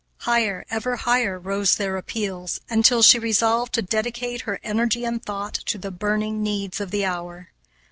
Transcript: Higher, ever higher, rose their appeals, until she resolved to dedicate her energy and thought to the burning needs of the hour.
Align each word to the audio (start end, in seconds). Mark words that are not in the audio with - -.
Higher, 0.21 0.65
ever 0.71 0.95
higher, 0.95 1.37
rose 1.37 1.75
their 1.75 1.95
appeals, 1.95 2.59
until 2.71 3.03
she 3.03 3.19
resolved 3.19 3.73
to 3.73 3.83
dedicate 3.83 4.41
her 4.49 4.59
energy 4.63 5.05
and 5.05 5.23
thought 5.23 5.53
to 5.53 5.77
the 5.77 5.91
burning 5.91 6.41
needs 6.41 6.81
of 6.81 6.89
the 6.89 7.05
hour. 7.05 7.49